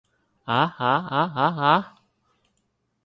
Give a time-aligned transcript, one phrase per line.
[0.45, 1.95] 啊啊啊啊啊